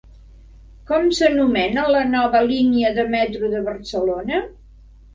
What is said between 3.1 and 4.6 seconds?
metro de Barcelona?